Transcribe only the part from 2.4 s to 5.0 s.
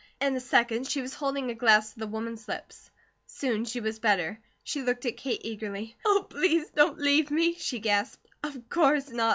lips; soon she was better. She